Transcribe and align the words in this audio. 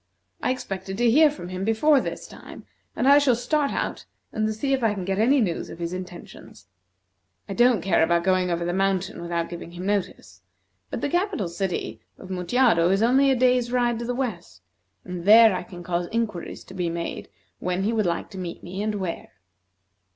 I 0.41 0.49
expected 0.49 0.97
to 0.97 1.11
hear 1.11 1.29
from 1.29 1.49
him 1.49 1.63
before 1.63 2.01
this 2.01 2.27
time, 2.27 2.65
and 2.95 3.07
I 3.07 3.19
shall 3.19 3.35
start 3.35 3.69
out 3.71 4.07
and 4.33 4.51
see 4.51 4.73
if 4.73 4.81
I 4.83 4.95
can 4.95 5.05
get 5.05 5.19
any 5.19 5.39
news 5.39 5.69
of 5.69 5.77
his 5.77 5.93
intentions. 5.93 6.65
I 7.47 7.53
don't 7.53 7.83
care 7.83 8.01
about 8.01 8.23
going 8.23 8.49
over 8.49 8.65
the 8.65 8.73
mountain 8.73 9.21
without 9.21 9.47
giving 9.47 9.73
him 9.73 9.85
notice, 9.85 10.41
but 10.89 11.01
the 11.01 11.07
capital 11.07 11.47
city 11.47 12.01
of 12.17 12.31
Mutjado 12.31 12.89
is 12.89 13.03
only 13.03 13.29
a 13.29 13.35
day's 13.35 13.71
ride 13.71 13.99
to 13.99 14.05
the 14.05 14.15
west, 14.15 14.63
and 15.05 15.23
there 15.23 15.55
I 15.55 15.61
can 15.61 15.83
cause 15.83 16.07
inquiries 16.11 16.63
to 16.63 16.73
be 16.73 16.89
made 16.89 17.29
when 17.59 17.83
he 17.83 17.93
would 17.93 18.07
like 18.07 18.31
to 18.31 18.39
meet 18.39 18.63
me, 18.63 18.81
and 18.81 18.95
where." 18.95 19.33